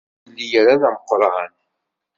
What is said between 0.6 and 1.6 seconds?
ara d ameqṛan.